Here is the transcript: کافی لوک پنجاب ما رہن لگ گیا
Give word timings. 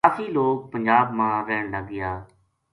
کافی 0.05 0.25
لوک 0.35 0.59
پنجاب 0.71 1.07
ما 1.17 1.29
رہن 1.47 1.65
لگ 1.73 1.83
گیا 1.91 2.11